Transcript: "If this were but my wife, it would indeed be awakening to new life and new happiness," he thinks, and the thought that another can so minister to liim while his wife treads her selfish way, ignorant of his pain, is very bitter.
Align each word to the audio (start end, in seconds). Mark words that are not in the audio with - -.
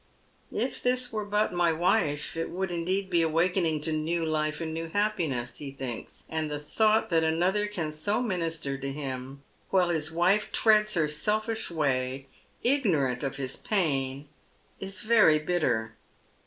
"If 0.71 0.81
this 0.81 1.11
were 1.13 1.25
but 1.25 1.53
my 1.53 1.71
wife, 1.71 2.35
it 2.35 2.49
would 2.49 2.71
indeed 2.71 3.07
be 3.07 3.21
awakening 3.21 3.81
to 3.81 3.91
new 3.91 4.25
life 4.25 4.59
and 4.59 4.73
new 4.73 4.89
happiness," 4.89 5.59
he 5.59 5.69
thinks, 5.69 6.23
and 6.27 6.49
the 6.49 6.57
thought 6.59 7.11
that 7.11 7.23
another 7.23 7.67
can 7.67 7.91
so 7.91 8.19
minister 8.19 8.79
to 8.79 8.91
liim 8.91 9.41
while 9.69 9.89
his 9.89 10.11
wife 10.11 10.51
treads 10.51 10.95
her 10.95 11.07
selfish 11.07 11.69
way, 11.69 12.25
ignorant 12.63 13.21
of 13.21 13.35
his 13.35 13.55
pain, 13.55 14.27
is 14.79 15.01
very 15.01 15.37
bitter. 15.37 15.93